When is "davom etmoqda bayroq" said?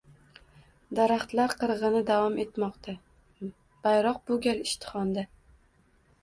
2.07-4.19